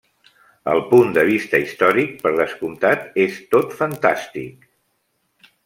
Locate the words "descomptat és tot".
2.41-3.79